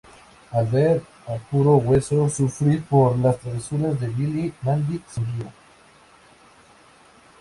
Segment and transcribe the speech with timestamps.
[0.49, 5.53] Al ver a Puro-Hueso sufrir por las travesuras de Billy, Mandy sonríe.